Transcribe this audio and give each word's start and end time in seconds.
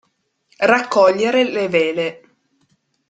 Raccogliere 0.65 1.43
le 1.43 1.67
vele. 1.69 2.23